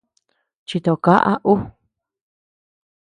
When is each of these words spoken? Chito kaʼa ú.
Chito 0.67 0.93
kaʼa 1.05 1.33
ú. 1.53 1.53